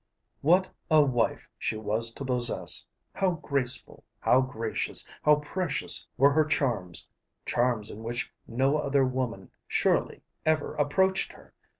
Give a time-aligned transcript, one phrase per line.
[0.41, 2.87] What a wife she was to possess!
[3.13, 7.07] How graceful, how gracious, how precious were her charms,
[7.45, 11.53] charms in which no other woman surely ever approached her!